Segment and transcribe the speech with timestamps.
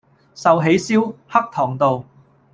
[0.33, 2.03] 壽喜燒-黑糖道